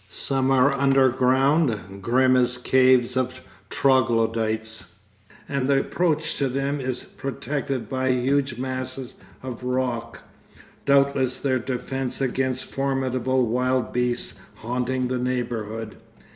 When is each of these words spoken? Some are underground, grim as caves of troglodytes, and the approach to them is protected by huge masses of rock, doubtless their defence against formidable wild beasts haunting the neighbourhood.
Some 0.09 0.49
are 0.49 0.75
underground, 0.75 2.01
grim 2.01 2.35
as 2.35 2.57
caves 2.57 3.15
of 3.15 3.39
troglodytes, 3.69 4.95
and 5.47 5.69
the 5.69 5.79
approach 5.81 6.33
to 6.39 6.49
them 6.49 6.79
is 6.81 7.03
protected 7.03 7.87
by 7.87 8.09
huge 8.11 8.57
masses 8.57 9.13
of 9.43 9.63
rock, 9.63 10.23
doubtless 10.87 11.37
their 11.37 11.59
defence 11.59 12.19
against 12.19 12.65
formidable 12.65 13.45
wild 13.45 13.93
beasts 13.93 14.39
haunting 14.55 15.07
the 15.07 15.19
neighbourhood. 15.19 15.97